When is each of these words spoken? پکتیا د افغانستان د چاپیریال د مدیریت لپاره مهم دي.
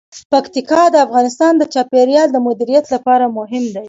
پکتیا 0.31 0.83
د 0.91 0.95
افغانستان 1.05 1.53
د 1.57 1.63
چاپیریال 1.73 2.27
د 2.31 2.37
مدیریت 2.47 2.85
لپاره 2.95 3.25
مهم 3.37 3.63
دي. 3.73 3.79